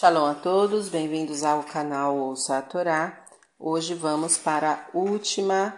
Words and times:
Shalom 0.00 0.26
a 0.26 0.34
todos, 0.34 0.88
bem-vindos 0.88 1.42
ao 1.42 1.64
canal 1.64 2.16
Ouça 2.16 2.58
a 2.58 2.62
Torá. 2.62 3.20
Hoje 3.58 3.94
vamos 3.94 4.38
para 4.38 4.74
a 4.74 4.96
última 4.96 5.76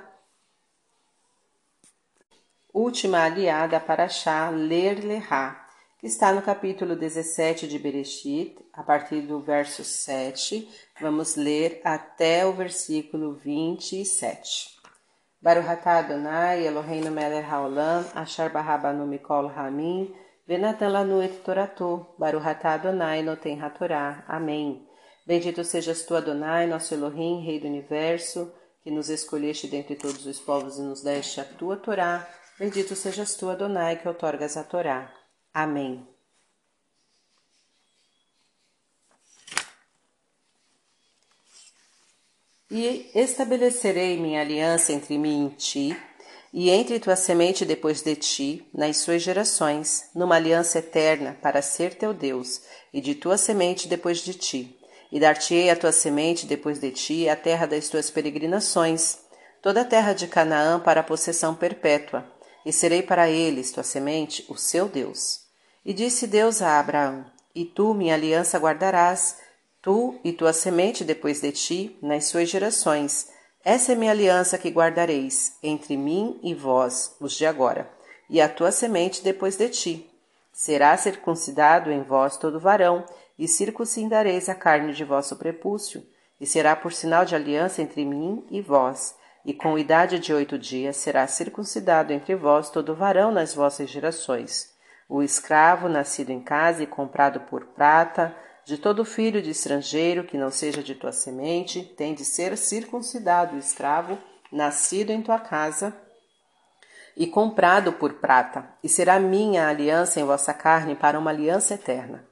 última 2.71 3.25
aliada 3.25 3.80
para 3.80 4.09
Shá 4.09 4.51
Ler 4.51 5.03
Lerá, 5.03 5.67
que 5.98 6.06
está 6.06 6.35
no 6.35 6.43
capítulo 6.43 6.96
17 6.96 7.67
de 7.67 7.79
Bereshit, 7.79 8.59
a 8.75 8.83
partir 8.83 9.23
do 9.23 9.41
verso 9.41 9.83
7. 9.83 10.68
Vamos 11.00 11.37
ler 11.37 11.80
até 11.82 12.45
o 12.45 12.52
versículo 12.52 13.37
27. 13.37 14.79
Baruch 15.41 15.66
Adonai 15.87 16.66
Eloheinu 16.66 17.11
melech 17.11 17.48
haolam, 17.48 18.05
asher 18.14 18.50
barabanu 18.50 19.07
mikol 19.07 19.46
hamim, 19.46 20.14
Venatan 20.51 20.91
lanu 20.91 21.23
et 21.23 21.45
torato, 21.45 22.09
Baruhatá 22.19 22.73
Adonai 22.73 23.23
noten 23.23 23.62
hatorá. 23.62 24.25
Amém. 24.27 24.84
Bendito 25.24 25.62
sejas 25.62 26.02
tu, 26.02 26.16
Adonai, 26.16 26.66
nosso 26.66 26.93
Elohim, 26.93 27.41
Rei 27.47 27.61
do 27.61 27.69
Universo, 27.69 28.52
que 28.83 28.91
nos 28.91 29.09
escolheste 29.09 29.69
dentre 29.69 29.95
todos 29.95 30.27
os 30.27 30.41
povos 30.41 30.77
e 30.77 30.83
nos 30.83 31.02
deste 31.02 31.41
a 31.41 31.45
tua 31.45 31.77
Torá. 31.77 32.29
Bendito 32.59 32.97
sejas 32.97 33.37
tu, 33.37 33.48
Adonai, 33.48 34.01
que 34.01 34.09
outorgas 34.09 34.57
a 34.57 34.65
Torá. 34.65 35.15
Amém. 35.55 36.05
E 42.69 43.09
estabelecerei 43.15 44.16
minha 44.16 44.41
aliança 44.41 44.93
entre 44.93 45.16
mim 45.16 45.46
e 45.46 45.57
ti, 45.57 46.09
e 46.52 46.68
entre 46.68 46.98
tua 46.98 47.14
semente 47.14 47.64
depois 47.64 48.02
de 48.02 48.16
ti, 48.16 48.68
nas 48.74 48.98
suas 48.98 49.22
gerações, 49.22 50.10
numa 50.14 50.34
aliança 50.34 50.78
eterna 50.78 51.38
para 51.40 51.62
ser 51.62 51.95
teu 51.95 52.12
Deus, 52.12 52.62
e 52.92 53.00
de 53.00 53.14
tua 53.14 53.36
semente 53.36 53.86
depois 53.86 54.18
de 54.18 54.34
ti. 54.34 54.76
E 55.12 55.20
dar-te-ei 55.20 55.70
a 55.70 55.76
tua 55.76 55.92
semente 55.92 56.46
depois 56.46 56.80
de 56.80 56.90
ti 56.90 57.29
a 57.29 57.37
terra 57.37 57.66
das 57.66 57.88
tuas 57.88 58.10
peregrinações, 58.10 59.18
toda 59.62 59.82
a 59.82 59.84
terra 59.84 60.12
de 60.12 60.26
Canaã 60.26 60.80
para 60.80 61.01
a 61.01 61.04
possessão 61.04 61.54
perpétua, 61.54 62.24
e 62.66 62.73
serei 62.73 63.02
para 63.02 63.30
eles, 63.30 63.70
tua 63.70 63.82
semente, 63.82 64.44
o 64.48 64.56
seu 64.56 64.88
Deus. 64.88 65.41
E 65.84 65.92
disse 65.92 66.26
Deus 66.26 66.60
a 66.60 66.78
Abraão: 66.78 67.25
E 67.54 67.64
tu 67.64 67.94
minha 67.94 68.14
aliança 68.14 68.59
guardarás, 68.59 69.38
tu 69.81 70.19
e 70.22 70.32
tua 70.32 70.53
semente 70.53 71.04
depois 71.04 71.41
de 71.41 71.53
ti, 71.53 71.98
nas 72.03 72.26
suas 72.26 72.48
gerações, 72.48 73.28
essa 73.65 73.93
é 73.93 73.94
minha 73.94 74.11
aliança 74.11 74.56
que 74.56 74.71
guardareis 74.71 75.56
entre 75.62 75.97
mim 75.97 76.41
e 76.43 76.55
vós, 76.55 77.15
os 77.21 77.33
de 77.34 77.44
agora, 77.44 77.91
e 78.28 78.41
a 78.41 78.49
tua 78.49 78.72
semente 78.72 79.22
depois 79.22 79.56
de 79.56 79.69
ti. 79.69 80.11
Será 80.53 80.97
circuncidado 80.97 81.91
em 81.91 82.03
vós 82.03 82.37
todo 82.37 82.59
varão, 82.59 83.05
e 83.38 83.49
circuncidareis 83.49 84.49
a 84.49 84.55
carne 84.55 84.93
de 84.93 85.05
vosso 85.05 85.37
prepúcio, 85.37 86.03
e 86.41 86.47
será 86.47 86.77
por 86.77 86.93
sinal 86.93 87.25
de 87.25 87.34
aliança 87.34 87.81
entre 87.83 88.05
mim 88.05 88.44
e 88.50 88.61
vós. 88.61 89.15
E 89.44 89.55
com 89.55 89.78
idade 89.78 90.19
de 90.19 90.33
oito 90.33 90.59
dias 90.59 90.97
será 90.97 91.27
circuncidado 91.27 92.12
entre 92.12 92.34
vós 92.34 92.69
todo 92.69 92.94
varão 92.94 93.31
nas 93.31 93.55
vossas 93.55 93.88
gerações. 93.88 94.71
O 95.09 95.22
escravo 95.22 95.88
nascido 95.88 96.31
em 96.31 96.41
casa 96.41 96.83
e 96.83 96.87
comprado 96.87 97.41
por 97.41 97.65
prata, 97.66 98.34
de 98.71 98.78
todo 98.78 99.04
filho 99.04 99.43
de 99.43 99.50
estrangeiro 99.50 100.22
que 100.22 100.38
não 100.38 100.49
seja 100.49 100.81
de 100.81 100.94
tua 100.94 101.10
semente, 101.10 101.82
tem 101.82 102.15
de 102.15 102.25
ser 102.25 102.56
circuncidado 102.56 103.56
o 103.56 103.59
escravo, 103.59 104.16
nascido 104.53 105.10
em 105.10 105.21
tua 105.21 105.41
casa 105.41 105.93
e 107.16 107.26
comprado 107.26 107.93
por 107.94 108.12
prata, 108.15 108.72
e 108.81 108.88
será 108.88 109.19
minha 109.19 109.66
aliança 109.66 110.21
em 110.21 110.25
vossa 110.25 110.54
carne 110.54 110.94
para 110.94 111.19
uma 111.19 111.32
aliança 111.32 111.75
eterna. 111.75 112.25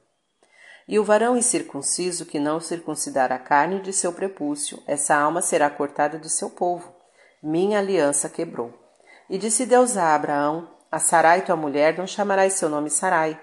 E 0.87 0.97
o 0.97 1.03
varão 1.03 1.35
incircunciso 1.35 2.25
que 2.25 2.39
não 2.39 2.61
circuncidar 2.61 3.33
a 3.33 3.37
carne 3.37 3.81
de 3.81 3.91
seu 3.91 4.13
prepúcio, 4.13 4.81
essa 4.87 5.17
alma 5.17 5.41
será 5.41 5.69
cortada 5.69 6.17
do 6.17 6.29
seu 6.29 6.49
povo. 6.49 6.95
Minha 7.43 7.79
aliança 7.79 8.29
quebrou. 8.29 8.73
E 9.29 9.37
disse 9.37 9.65
Deus 9.65 9.97
a 9.97 10.15
Abraão: 10.15 10.69
A 10.89 10.99
Sarai 10.99 11.43
tua 11.43 11.57
mulher 11.57 11.97
não 11.97 12.07
chamarás 12.07 12.53
seu 12.53 12.69
nome 12.69 12.89
Sarai, 12.89 13.37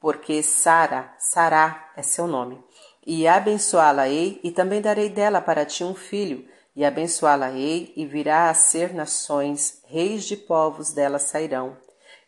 porque 0.00 0.42
Sara, 0.42 1.14
Sará 1.18 1.90
é 1.96 2.02
seu 2.02 2.26
nome. 2.26 2.62
E 3.06 3.26
abençoá-la-ei, 3.26 4.40
e 4.42 4.50
também 4.50 4.80
darei 4.80 5.08
dela 5.08 5.40
para 5.40 5.64
ti 5.64 5.82
um 5.82 5.94
filho, 5.94 6.46
e 6.76 6.84
abençoá-la-ei, 6.84 7.92
e 7.96 8.06
virá 8.06 8.50
a 8.50 8.54
ser 8.54 8.94
nações, 8.94 9.82
reis 9.86 10.24
de 10.24 10.36
povos 10.36 10.92
dela 10.92 11.18
sairão. 11.18 11.76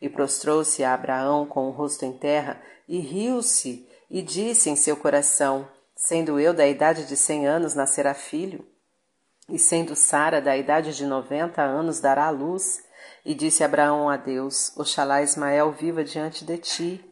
E 0.00 0.08
prostrou-se 0.08 0.82
a 0.82 0.94
Abraão 0.94 1.46
com 1.46 1.68
o 1.68 1.70
rosto 1.70 2.04
em 2.04 2.12
terra, 2.12 2.60
e 2.88 2.98
riu-se, 2.98 3.86
e 4.10 4.22
disse 4.22 4.70
em 4.70 4.76
seu 4.76 4.96
coração: 4.96 5.68
Sendo 5.94 6.40
eu 6.40 6.54
da 6.54 6.66
idade 6.66 7.06
de 7.06 7.16
cem 7.16 7.46
anos, 7.46 7.74
nascerá 7.74 8.14
filho? 8.14 8.66
E 9.48 9.58
sendo 9.58 9.94
Sara 9.94 10.40
da 10.40 10.56
idade 10.56 10.96
de 10.96 11.04
noventa 11.04 11.60
anos, 11.62 12.00
dará 12.00 12.26
a 12.26 12.30
luz? 12.30 12.82
E 13.24 13.34
disse 13.34 13.62
Abraão 13.62 14.08
a 14.08 14.16
Deus: 14.16 14.72
Oxalá 14.76 15.22
Ismael 15.22 15.72
viva 15.72 16.02
diante 16.02 16.44
de 16.44 16.56
ti. 16.56 17.09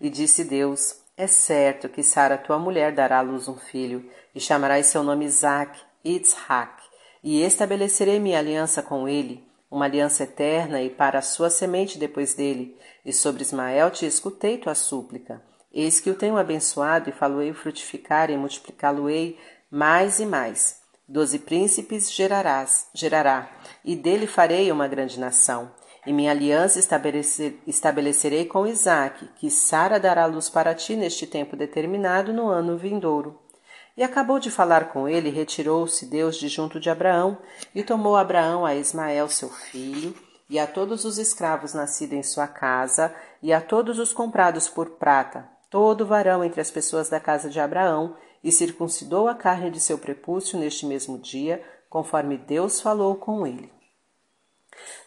E 0.00 0.10
disse 0.10 0.44
Deus: 0.44 0.96
É 1.16 1.26
certo 1.26 1.88
que 1.88 2.02
Sara, 2.02 2.38
tua 2.38 2.58
mulher, 2.58 2.92
dará 2.92 3.18
à 3.18 3.22
luz 3.22 3.48
um 3.48 3.56
filho, 3.56 4.08
e 4.34 4.40
chamarás 4.40 4.86
seu 4.86 5.02
nome 5.02 5.24
Isaac, 5.24 5.78
Itzhak, 6.04 6.82
e 7.22 7.42
estabelecerei 7.42 8.20
minha 8.20 8.38
aliança 8.38 8.82
com 8.82 9.08
ele, 9.08 9.44
uma 9.70 9.86
aliança 9.86 10.22
eterna 10.22 10.80
e 10.82 10.90
para 10.90 11.18
a 11.18 11.22
sua 11.22 11.50
semente 11.50 11.98
depois 11.98 12.34
dele, 12.34 12.76
e 13.04 13.12
sobre 13.12 13.42
Ismael 13.42 13.90
te 13.90 14.06
escutei 14.06 14.58
tua 14.58 14.74
súplica. 14.74 15.42
Eis 15.72 16.00
que 16.00 16.10
o 16.10 16.14
tenho 16.14 16.38
abençoado 16.38 17.10
e 17.10 17.12
falo-ei 17.12 17.52
frutificar 17.52 18.30
e 18.30 18.36
multiplicá-lo-ei 18.36 19.38
mais 19.70 20.20
e 20.20 20.26
mais. 20.26 20.80
Doze 21.08 21.38
príncipes 21.38 22.10
gerarás, 22.10 22.88
gerará, 22.94 23.50
e 23.84 23.94
dele 23.94 24.26
farei 24.26 24.72
uma 24.72 24.88
grande 24.88 25.20
nação. 25.20 25.70
E 26.06 26.12
minha 26.12 26.30
aliança 26.30 26.78
estabelecer, 26.78 27.58
estabelecerei 27.66 28.44
com 28.44 28.64
Isaac, 28.64 29.28
que 29.34 29.50
Sara 29.50 29.98
dará 29.98 30.24
luz 30.26 30.48
para 30.48 30.72
ti 30.72 30.94
neste 30.94 31.26
tempo 31.26 31.56
determinado 31.56 32.32
no 32.32 32.48
ano 32.48 32.78
vindouro. 32.78 33.40
E 33.96 34.04
acabou 34.04 34.38
de 34.38 34.48
falar 34.48 34.90
com 34.90 35.08
ele, 35.08 35.30
retirou-se 35.30 36.06
Deus 36.06 36.36
de 36.36 36.48
junto 36.48 36.78
de 36.78 36.88
Abraão, 36.88 37.38
e 37.74 37.82
tomou 37.82 38.14
Abraão 38.14 38.64
a 38.64 38.74
Ismael 38.76 39.28
seu 39.28 39.48
filho, 39.48 40.14
e 40.48 40.60
a 40.60 40.66
todos 40.66 41.04
os 41.04 41.18
escravos 41.18 41.74
nascidos 41.74 42.16
em 42.16 42.22
sua 42.22 42.46
casa, 42.46 43.12
e 43.42 43.52
a 43.52 43.60
todos 43.60 43.98
os 43.98 44.12
comprados 44.12 44.68
por 44.68 44.90
prata, 44.90 45.48
todo 45.68 46.06
varão 46.06 46.44
entre 46.44 46.60
as 46.60 46.70
pessoas 46.70 47.08
da 47.08 47.18
casa 47.18 47.50
de 47.50 47.58
Abraão, 47.58 48.16
e 48.44 48.52
circuncidou 48.52 49.26
a 49.26 49.34
carne 49.34 49.72
de 49.72 49.80
seu 49.80 49.98
prepúcio 49.98 50.56
neste 50.56 50.86
mesmo 50.86 51.18
dia, 51.18 51.60
conforme 51.90 52.38
Deus 52.38 52.80
falou 52.80 53.16
com 53.16 53.44
ele. 53.44 53.75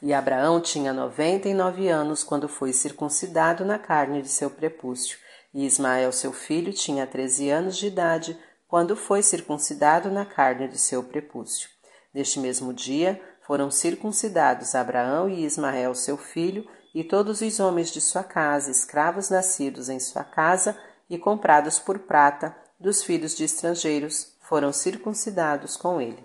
E 0.01 0.13
Abraão 0.13 0.61
tinha 0.61 0.93
noventa 0.93 1.47
e 1.49 1.53
nove 1.53 1.87
anos 1.89 2.23
quando 2.23 2.47
foi 2.47 2.73
circuncidado 2.73 3.65
na 3.65 3.77
carne 3.77 4.21
de 4.21 4.29
seu 4.29 4.49
prepúcio, 4.49 5.17
e 5.53 5.65
Ismael, 5.65 6.11
seu 6.11 6.31
filho, 6.31 6.71
tinha 6.71 7.07
treze 7.07 7.49
anos 7.49 7.77
de 7.77 7.87
idade 7.87 8.37
quando 8.67 8.95
foi 8.95 9.23
circuncidado 9.23 10.11
na 10.11 10.25
carne 10.25 10.67
de 10.67 10.77
seu 10.77 11.03
prepúcio. 11.03 11.69
Neste 12.13 12.39
mesmo 12.39 12.73
dia 12.73 13.19
foram 13.41 13.71
circuncidados 13.71 14.75
Abraão 14.75 15.27
e 15.27 15.43
Ismael, 15.43 15.95
seu 15.95 16.17
filho, 16.17 16.67
e 16.93 17.03
todos 17.03 17.41
os 17.41 17.59
homens 17.59 17.91
de 17.91 17.99
sua 17.99 18.23
casa, 18.23 18.69
escravos 18.71 19.29
nascidos 19.29 19.89
em 19.89 19.99
sua 19.99 20.23
casa 20.23 20.77
e 21.09 21.17
comprados 21.17 21.79
por 21.79 21.99
prata, 21.99 22.55
dos 22.79 23.03
filhos 23.03 23.35
de 23.35 23.43
estrangeiros, 23.43 24.33
foram 24.41 24.71
circuncidados 24.71 25.75
com 25.75 25.99
ele. 25.99 26.23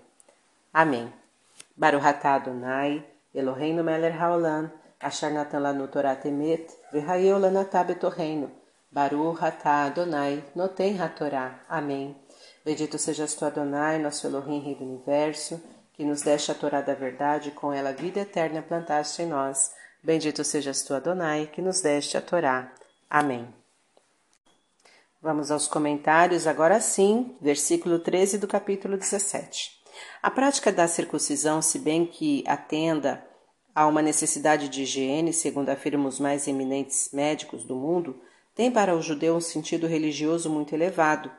Amém. 0.73 1.11
Baruhatá 1.75 2.35
Adonai, 2.35 3.05
Eloheinu 3.35 3.83
Meller 3.83 4.13
Haolam, 4.13 4.71
Asher 4.99 5.31
Natan 5.31 5.59
Lanu 5.59 5.87
Torah 5.89 6.15
Temet, 6.15 6.67
V'hayeu 6.93 7.37
Lanatá 7.37 7.83
Betorreino, 7.83 8.49
Baruch 8.89 9.43
Hatá 9.43 9.85
Adonai, 9.85 10.41
Noten 10.55 10.97
HaTorá. 10.97 11.59
Amém. 11.67 12.15
Bendito 12.63 12.97
sejas 12.97 13.35
tu, 13.35 13.43
Adonai, 13.45 13.99
nosso 13.99 14.25
Elohim, 14.25 14.59
Rei 14.59 14.75
do 14.75 14.85
Universo, 14.85 15.61
que 15.93 16.05
nos 16.05 16.21
deste 16.21 16.51
a 16.51 16.55
Torá 16.55 16.79
da 16.81 16.93
verdade 16.93 17.51
com 17.51 17.73
ela 17.73 17.89
a 17.89 17.93
vida 17.93 18.21
eterna 18.21 18.61
plantaste 18.61 19.21
em 19.21 19.27
nós. 19.27 19.71
Bendito 20.01 20.43
sejas 20.43 20.81
tu, 20.83 20.93
Adonai, 20.93 21.47
que 21.47 21.61
nos 21.61 21.81
deste 21.81 22.17
a 22.17 22.21
Torá. 22.21 22.71
Amém. 23.09 23.53
Vamos 25.21 25.51
aos 25.51 25.67
comentários 25.67 26.47
agora 26.47 26.79
sim, 26.79 27.35
versículo 27.41 27.99
13 27.99 28.37
do 28.37 28.47
capítulo 28.47 28.97
17. 28.97 29.83
A 30.21 30.29
prática 30.29 30.71
da 30.71 30.87
circuncisão, 30.87 31.61
se 31.61 31.79
bem 31.79 32.05
que 32.05 32.43
atenda 32.47 33.25
a 33.73 33.87
uma 33.87 34.01
necessidade 34.01 34.69
de 34.69 34.83
higiene, 34.83 35.33
segundo 35.33 35.69
afirmam 35.69 36.07
os 36.07 36.19
mais 36.19 36.47
eminentes 36.47 37.09
médicos 37.11 37.63
do 37.63 37.75
mundo, 37.75 38.19
tem 38.53 38.71
para 38.71 38.95
o 38.95 39.01
judeu 39.01 39.35
um 39.35 39.41
sentido 39.41 39.85
religioso 39.85 40.49
muito 40.49 40.73
elevado. 40.73 41.31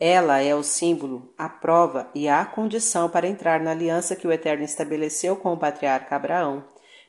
Ela 0.00 0.40
é 0.40 0.54
o 0.54 0.62
símbolo, 0.62 1.32
a 1.36 1.48
prova 1.48 2.10
e 2.14 2.28
a 2.28 2.44
condição 2.44 3.08
para 3.08 3.28
entrar 3.28 3.60
na 3.60 3.70
aliança 3.70 4.16
que 4.16 4.26
o 4.26 4.32
Eterno 4.32 4.64
estabeleceu 4.64 5.36
com 5.36 5.52
o 5.52 5.58
patriarca 5.58 6.16
Abraão. 6.16 6.64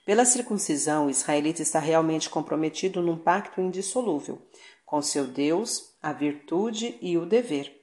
Pela 0.06 0.26
circuncisão, 0.26 1.08
o 1.08 1.10
israelita 1.10 1.62
está 1.62 1.80
realmente 1.80 2.30
comprometido 2.30 3.02
num 3.02 3.18
pacto 3.18 3.62
indissolúvel 3.62 4.42
com 4.94 5.02
seu 5.02 5.26
Deus, 5.26 5.96
a 6.04 6.14
virtude 6.14 7.00
e 7.02 7.18
o 7.18 7.26
dever. 7.26 7.83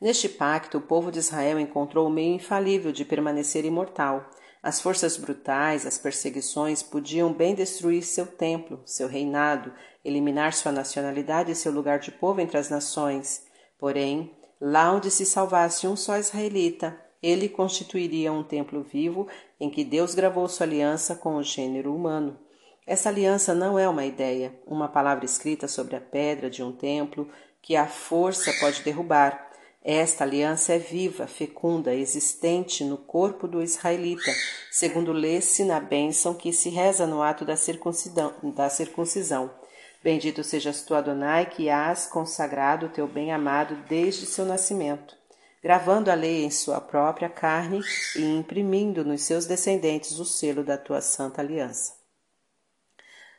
Neste 0.00 0.28
pacto, 0.28 0.78
o 0.78 0.82
povo 0.82 1.10
de 1.10 1.18
Israel 1.18 1.58
encontrou 1.58 2.06
o 2.06 2.10
meio 2.10 2.34
infalível 2.34 2.92
de 2.92 3.04
permanecer 3.04 3.64
imortal. 3.64 4.28
As 4.62 4.80
forças 4.80 5.16
brutais, 5.16 5.84
as 5.86 5.98
perseguições 5.98 6.82
podiam 6.82 7.32
bem 7.32 7.54
destruir 7.54 8.02
seu 8.02 8.26
templo, 8.26 8.80
seu 8.86 9.06
reinado, 9.06 9.72
eliminar 10.04 10.52
sua 10.52 10.72
nacionalidade 10.72 11.52
e 11.52 11.54
seu 11.54 11.70
lugar 11.70 11.98
de 11.98 12.10
povo 12.10 12.40
entre 12.40 12.56
as 12.56 12.70
nações. 12.70 13.46
Porém, 13.78 14.34
lá 14.60 14.92
onde 14.92 15.10
se 15.10 15.26
salvasse 15.26 15.86
um 15.86 15.96
só 15.96 16.16
israelita, 16.16 16.98
ele 17.22 17.48
constituiria 17.48 18.32
um 18.32 18.42
templo 18.42 18.82
vivo 18.82 19.26
em 19.58 19.70
que 19.70 19.84
Deus 19.84 20.14
gravou 20.14 20.48
sua 20.48 20.66
aliança 20.66 21.14
com 21.14 21.36
o 21.36 21.42
gênero 21.42 21.94
humano. 21.94 22.38
Essa 22.86 23.08
aliança 23.08 23.54
não 23.54 23.78
é 23.78 23.88
uma 23.88 24.04
ideia, 24.04 24.54
uma 24.66 24.88
palavra 24.88 25.24
escrita 25.24 25.66
sobre 25.66 25.96
a 25.96 26.00
pedra 26.00 26.50
de 26.50 26.62
um 26.62 26.70
templo 26.70 27.28
que 27.62 27.76
a 27.76 27.86
força 27.86 28.52
pode 28.60 28.82
derrubar. 28.82 29.50
Esta 29.84 30.24
aliança 30.24 30.72
é 30.72 30.78
viva, 30.78 31.26
fecunda, 31.26 31.94
existente 31.94 32.82
no 32.82 32.96
corpo 32.96 33.46
do 33.46 33.62
israelita, 33.62 34.32
segundo 34.70 35.12
lê-se 35.12 35.62
na 35.62 35.78
bênção 35.78 36.32
que 36.32 36.54
se 36.54 36.70
reza 36.70 37.06
no 37.06 37.22
ato 37.22 37.44
da 37.44 37.54
circuncisão. 37.54 38.32
Da 38.42 38.70
circuncisão. 38.70 39.50
Bendito 40.02 40.42
sejas 40.42 40.80
tu, 40.82 40.94
Adonai, 40.94 41.44
que 41.50 41.68
has 41.68 42.06
consagrado 42.06 42.86
o 42.86 42.88
teu 42.88 43.06
bem-amado 43.06 43.76
desde 43.86 44.24
seu 44.24 44.46
nascimento, 44.46 45.14
gravando 45.62 46.10
a 46.10 46.14
lei 46.14 46.44
em 46.44 46.50
sua 46.50 46.80
própria 46.80 47.28
carne 47.28 47.80
e 48.16 48.22
imprimindo 48.22 49.04
nos 49.04 49.20
seus 49.20 49.44
descendentes 49.44 50.18
o 50.18 50.24
selo 50.24 50.64
da 50.64 50.78
tua 50.78 51.02
santa 51.02 51.42
aliança. 51.42 51.92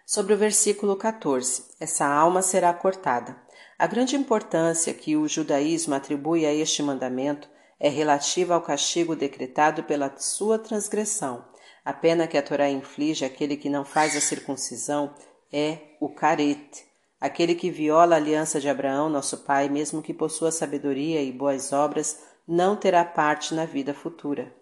Sobre 0.06 0.36
o 0.36 0.38
versículo 0.38 0.96
14: 0.96 1.64
Essa 1.80 2.06
alma 2.06 2.44
será 2.44 2.72
cortada. 2.72 3.45
A 3.78 3.88
grande 3.88 4.16
importância 4.16 4.94
que 4.94 5.18
o 5.18 5.28
judaísmo 5.28 5.96
atribui 5.96 6.46
a 6.46 6.54
este 6.54 6.82
mandamento 6.82 7.50
é 7.78 7.90
relativa 7.90 8.56
ao 8.56 8.62
castigo 8.62 9.16
decretado 9.18 9.84
pela 9.84 10.16
sua 10.18 10.58
transgressão. 10.58 11.46
A 11.84 11.92
pena 11.92 12.26
que 12.26 12.38
a 12.38 12.42
Torá 12.42 12.70
inflige 12.70 13.26
àquele 13.26 13.58
que 13.58 13.70
não 13.70 13.84
faz 13.84 14.16
a 14.16 14.22
circuncisão 14.22 15.14
é 15.52 15.80
o 16.00 16.08
carete, 16.08 16.86
aquele 17.20 17.54
que 17.54 17.70
viola 17.70 18.16
a 18.16 18.18
aliança 18.18 18.62
de 18.62 18.70
Abraão, 18.70 19.10
nosso 19.10 19.40
pai, 19.40 19.68
mesmo 19.68 20.02
que 20.02 20.14
possua 20.14 20.52
sabedoria 20.52 21.22
e 21.22 21.32
boas 21.32 21.74
obras, 21.74 22.20
não 22.48 22.78
terá 22.78 23.04
parte 23.04 23.54
na 23.54 23.66
vida 23.66 23.94
futura. 23.94 24.54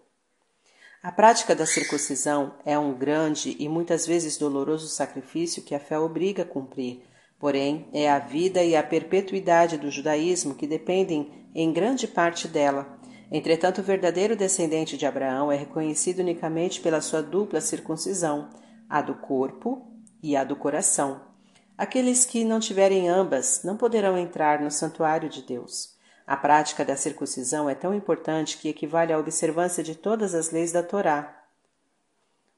A 1.02 1.12
prática 1.12 1.54
da 1.54 1.66
circuncisão 1.66 2.54
é 2.64 2.76
um 2.78 2.92
grande 2.92 3.54
e 3.60 3.68
muitas 3.68 4.06
vezes 4.06 4.38
doloroso 4.38 4.88
sacrifício 4.88 5.62
que 5.62 5.74
a 5.74 5.78
fé 5.78 5.98
obriga 5.98 6.42
a 6.42 6.46
cumprir. 6.46 7.02
Porém, 7.44 7.86
é 7.92 8.10
a 8.10 8.18
vida 8.18 8.64
e 8.64 8.74
a 8.74 8.82
perpetuidade 8.82 9.76
do 9.76 9.90
judaísmo 9.90 10.54
que 10.54 10.66
dependem 10.66 11.30
em 11.54 11.70
grande 11.74 12.08
parte 12.08 12.48
dela. 12.48 12.98
Entretanto, 13.30 13.82
o 13.82 13.84
verdadeiro 13.84 14.34
descendente 14.34 14.96
de 14.96 15.04
Abraão 15.04 15.52
é 15.52 15.54
reconhecido 15.54 16.20
unicamente 16.20 16.80
pela 16.80 17.02
sua 17.02 17.22
dupla 17.22 17.60
circuncisão, 17.60 18.48
a 18.88 19.02
do 19.02 19.16
corpo 19.16 19.86
e 20.22 20.34
a 20.34 20.42
do 20.42 20.56
coração. 20.56 21.20
Aqueles 21.76 22.24
que 22.24 22.46
não 22.46 22.58
tiverem 22.58 23.10
ambas 23.10 23.60
não 23.62 23.76
poderão 23.76 24.16
entrar 24.16 24.62
no 24.62 24.70
santuário 24.70 25.28
de 25.28 25.42
Deus. 25.42 25.98
A 26.26 26.38
prática 26.38 26.82
da 26.82 26.96
circuncisão 26.96 27.68
é 27.68 27.74
tão 27.74 27.92
importante 27.92 28.56
que 28.56 28.70
equivale 28.70 29.12
à 29.12 29.18
observância 29.18 29.84
de 29.84 29.94
todas 29.94 30.34
as 30.34 30.50
leis 30.50 30.72
da 30.72 30.82
Torá. 30.82 31.44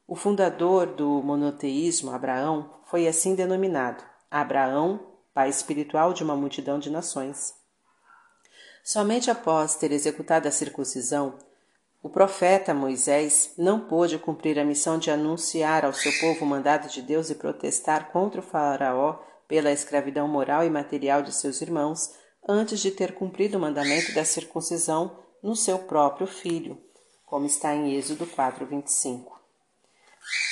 O 0.07 0.15
fundador 0.15 0.85
do 0.85 1.21
monoteísmo, 1.21 2.11
Abraão, 2.11 2.69
foi 2.85 3.05
assim 3.05 3.35
denominado: 3.35 4.01
Abraão, 4.29 5.13
pai 5.33 5.49
espiritual 5.49 6.13
de 6.13 6.23
uma 6.23 6.35
multidão 6.35 6.79
de 6.79 6.89
nações. 6.89 7.53
Somente 8.83 9.29
após 9.29 9.75
ter 9.75 9.91
executado 9.91 10.47
a 10.47 10.51
circuncisão, 10.51 11.37
o 12.01 12.09
profeta 12.09 12.73
Moisés 12.73 13.53
não 13.57 13.81
pôde 13.81 14.17
cumprir 14.17 14.57
a 14.59 14.63
missão 14.63 14.97
de 14.97 15.11
anunciar 15.11 15.83
ao 15.83 15.93
seu 15.93 16.11
povo 16.19 16.45
o 16.45 16.47
mandado 16.47 16.87
de 16.87 17.01
Deus 17.01 17.29
e 17.29 17.35
protestar 17.35 18.11
contra 18.11 18.39
o 18.39 18.43
Faraó 18.43 19.19
pela 19.47 19.71
escravidão 19.71 20.27
moral 20.27 20.63
e 20.63 20.69
material 20.69 21.21
de 21.21 21.33
seus 21.33 21.61
irmãos, 21.61 22.13
antes 22.47 22.79
de 22.79 22.91
ter 22.91 23.13
cumprido 23.13 23.57
o 23.57 23.61
mandamento 23.61 24.13
da 24.13 24.23
circuncisão 24.23 25.19
no 25.41 25.55
seu 25.55 25.79
próprio 25.79 26.27
filho, 26.27 26.81
como 27.25 27.45
está 27.45 27.75
em 27.75 27.93
Êxodo 27.95 28.25
4:25. 28.25 29.37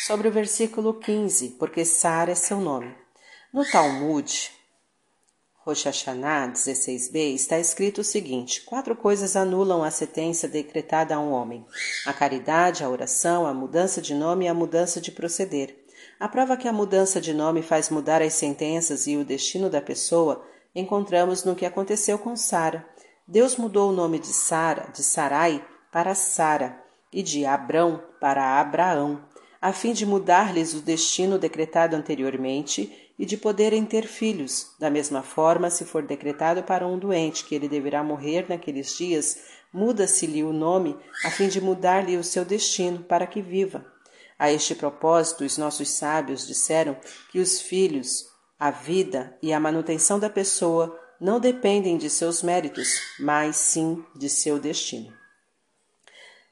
Sobre 0.06 0.28
o 0.28 0.32
versículo 0.32 0.94
15, 0.94 1.52
porque 1.52 1.86
Sara 1.86 2.32
é 2.32 2.36
seu 2.36 2.60
nome. 2.60 3.05
No 3.56 3.64
Talmud, 3.64 4.52
Rosh 5.66 5.86
Hashanah 5.86 6.50
16b, 6.50 7.36
está 7.36 7.58
escrito 7.58 8.02
o 8.02 8.04
seguinte: 8.04 8.62
quatro 8.64 8.98
coisas 8.98 9.38
anulam 9.38 9.82
a 9.82 9.90
sentença 9.90 10.46
decretada 10.46 11.16
a 11.16 11.20
um 11.22 11.32
homem: 11.32 11.66
a 12.06 12.12
caridade, 12.12 12.84
a 12.84 12.90
oração, 12.90 13.48
a 13.48 13.54
mudança 13.54 14.02
de 14.02 14.14
nome 14.14 14.44
e 14.44 14.48
a 14.50 14.54
mudança 14.54 15.00
de 15.00 15.10
proceder. 15.10 15.74
A 16.20 16.28
prova 16.28 16.58
que 16.58 16.68
a 16.68 16.74
mudança 16.74 17.22
de 17.22 17.34
nome 17.34 17.62
faz 17.62 17.90
mudar 17.90 18.22
as 18.22 18.34
sentenças 18.34 19.08
e 19.08 19.16
o 19.16 19.24
destino 19.24 19.70
da 19.70 19.82
pessoa 19.82 20.46
encontramos 20.76 21.46
no 21.46 21.56
que 21.56 21.66
aconteceu 21.66 22.20
com 22.20 22.36
Sara. 22.36 22.86
Deus 23.26 23.56
mudou 23.56 23.90
o 23.90 23.96
nome 23.96 24.20
de 24.20 24.34
Sara, 24.34 24.92
de 24.92 25.02
Sarai, 25.02 25.66
para 25.94 26.14
Sara, 26.14 26.78
e 27.10 27.24
de 27.24 27.46
Abrão 27.46 28.04
para 28.20 28.60
Abraão, 28.60 29.24
a 29.62 29.72
fim 29.72 29.94
de 29.94 30.06
mudar-lhes 30.06 30.74
o 30.74 30.82
destino 30.82 31.40
decretado 31.40 31.96
anteriormente 31.96 33.05
e 33.18 33.26
de 33.26 33.38
poderem 33.38 33.86
ter 33.86 34.06
filhos. 34.06 34.72
Da 34.80 34.90
mesma 34.90 35.24
forma, 35.24 35.70
se 35.70 35.86
for 35.86 36.04
decretado 36.04 36.64
para 36.64 36.88
um 36.88 37.00
doente 37.00 37.46
que 37.46 37.56
ele 37.56 37.70
deverá 37.70 38.04
morrer 38.04 38.46
naqueles 38.50 38.98
dias, 38.98 39.40
muda-se-lhe 39.74 40.44
o 40.44 40.54
nome 40.54 40.98
a 41.24 41.32
fim 41.32 41.48
de 41.48 41.62
mudar-lhe 41.62 42.18
o 42.18 42.24
seu 42.24 42.44
destino 42.44 43.04
para 43.04 43.28
que 43.28 43.42
viva. 43.42 43.86
A 44.38 44.52
este 44.52 44.76
propósito, 44.76 45.46
os 45.46 45.58
nossos 45.58 45.90
sábios 45.90 46.46
disseram 46.46 46.98
que 47.32 47.40
os 47.40 47.62
filhos, 47.62 48.26
a 48.60 48.70
vida 48.70 49.38
e 49.42 49.54
a 49.54 49.60
manutenção 49.60 50.20
da 50.20 50.30
pessoa 50.30 51.00
não 51.20 51.40
dependem 51.40 51.98
de 51.98 52.10
seus 52.10 52.44
méritos, 52.44 53.00
mas 53.20 53.56
sim 53.56 54.04
de 54.16 54.30
seu 54.30 54.60
destino. 54.60 55.25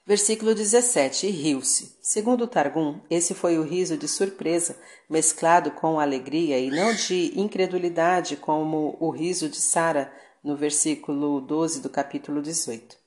Versículo 0.06 0.54
17: 0.54 1.28
E 1.28 1.30
riu-se. 1.30 1.98
Segundo 2.02 2.46
Targum, 2.46 3.00
esse 3.10 3.34
foi 3.34 3.58
o 3.58 3.64
riso 3.64 3.96
de 3.96 4.06
surpresa, 4.06 4.78
mesclado 5.10 5.72
com 5.72 5.98
alegria 5.98 6.60
e 6.60 6.70
não 6.70 6.94
de 6.94 7.32
incredulidade, 7.40 8.36
como 8.36 8.98
o 9.00 9.10
riso 9.10 9.48
de 9.48 9.56
Sara, 9.58 10.12
no 10.44 10.58
versículo 10.58 11.40
12 11.40 11.82
do 11.82 11.89
capítulo 11.89 12.42
18. 12.42 12.98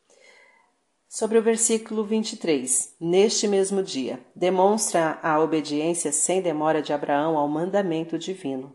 Sobre 1.06 1.36
o 1.36 1.42
versículo 1.42 2.02
23, 2.02 2.94
neste 2.98 3.46
mesmo 3.46 3.82
dia, 3.82 4.18
demonstra 4.34 5.18
a 5.22 5.38
obediência 5.38 6.10
sem 6.10 6.40
demora 6.40 6.80
de 6.80 6.94
Abraão 6.94 7.36
ao 7.36 7.46
mandamento 7.46 8.18
divino. 8.18 8.74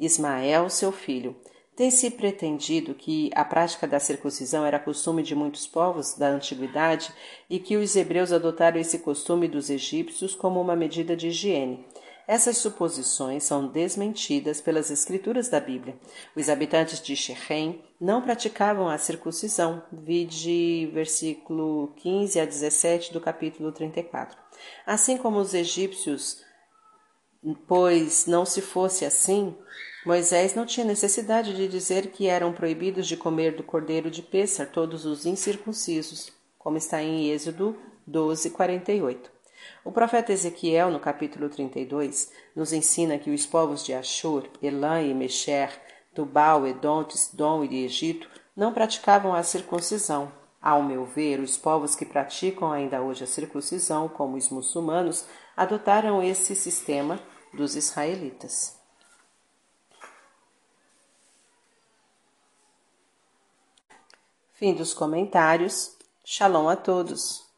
Ismael, 0.00 0.68
seu 0.68 0.90
filho, 0.90 1.36
tem-se 1.82 2.12
pretendido 2.12 2.94
que 2.94 3.28
a 3.34 3.44
prática 3.44 3.88
da 3.88 3.98
circuncisão 3.98 4.64
era 4.64 4.78
costume 4.78 5.20
de 5.20 5.34
muitos 5.34 5.66
povos 5.66 6.14
da 6.14 6.28
antiguidade 6.28 7.12
e 7.50 7.58
que 7.58 7.76
os 7.76 7.96
hebreus 7.96 8.30
adotaram 8.30 8.78
esse 8.78 9.00
costume 9.00 9.48
dos 9.48 9.68
egípcios 9.68 10.32
como 10.32 10.60
uma 10.60 10.76
medida 10.76 11.16
de 11.16 11.26
higiene. 11.26 11.84
Essas 12.24 12.58
suposições 12.58 13.42
são 13.42 13.66
desmentidas 13.66 14.60
pelas 14.60 14.92
escrituras 14.92 15.48
da 15.48 15.58
Bíblia. 15.58 15.98
Os 16.36 16.48
habitantes 16.48 17.02
de 17.02 17.16
Shechem 17.16 17.82
não 18.00 18.22
praticavam 18.22 18.88
a 18.88 18.96
circuncisão, 18.96 19.82
vide 19.90 20.88
versículo 20.94 21.94
15 21.96 22.38
a 22.38 22.44
17 22.44 23.12
do 23.12 23.20
capítulo 23.20 23.72
34. 23.72 24.38
Assim 24.86 25.16
como 25.16 25.40
os 25.40 25.52
egípcios, 25.52 26.44
pois 27.66 28.26
não 28.26 28.46
se 28.46 28.62
fosse 28.62 29.04
assim, 29.04 29.56
Moisés 30.04 30.52
não 30.56 30.66
tinha 30.66 30.84
necessidade 30.84 31.54
de 31.54 31.68
dizer 31.68 32.08
que 32.08 32.26
eram 32.26 32.52
proibidos 32.52 33.06
de 33.06 33.16
comer 33.16 33.54
do 33.54 33.62
cordeiro 33.62 34.10
de 34.10 34.20
Pêssar 34.20 34.66
todos 34.66 35.04
os 35.04 35.24
incircuncisos, 35.24 36.32
como 36.58 36.76
está 36.76 37.00
em 37.00 37.30
Êxodo 37.30 37.78
12, 38.04 38.50
48. 38.50 39.30
O 39.84 39.92
profeta 39.92 40.32
Ezequiel, 40.32 40.90
no 40.90 40.98
capítulo 40.98 41.48
32, 41.48 42.32
nos 42.54 42.72
ensina 42.72 43.16
que 43.16 43.30
os 43.30 43.46
povos 43.46 43.84
de 43.84 43.94
Ashur, 43.94 44.48
Elã 44.60 45.00
e 45.00 45.14
Mesher, 45.14 45.70
Tubal, 46.12 46.66
Edom, 46.66 47.04
Tisdom 47.04 47.62
e 47.64 47.84
Egito 47.84 48.28
não 48.56 48.72
praticavam 48.72 49.32
a 49.32 49.44
circuncisão. 49.44 50.32
Ao 50.60 50.82
meu 50.82 51.04
ver, 51.04 51.38
os 51.38 51.56
povos 51.56 51.94
que 51.94 52.04
praticam 52.04 52.72
ainda 52.72 53.00
hoje 53.00 53.22
a 53.22 53.26
circuncisão, 53.28 54.08
como 54.08 54.36
os 54.36 54.50
muçulmanos, 54.50 55.26
adotaram 55.56 56.20
esse 56.20 56.56
sistema 56.56 57.20
dos 57.54 57.76
israelitas. 57.76 58.81
Fim 64.62 64.74
dos 64.74 64.94
comentários. 64.94 65.90
Shalom 66.24 66.68
a 66.68 66.76
todos. 66.76 67.51